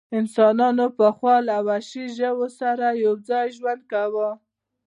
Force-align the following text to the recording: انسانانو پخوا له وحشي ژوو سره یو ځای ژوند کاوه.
انسانانو 0.19 0.85
پخوا 0.97 1.35
له 1.47 1.57
وحشي 1.67 2.05
ژوو 2.17 2.45
سره 2.59 2.85
یو 3.03 3.13
ځای 3.29 3.47
ژوند 3.57 3.81
کاوه. 3.91 4.29